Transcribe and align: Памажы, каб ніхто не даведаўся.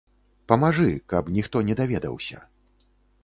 Памажы, 0.51 0.87
каб 1.11 1.29
ніхто 1.37 1.61
не 1.69 1.75
даведаўся. 1.81 2.37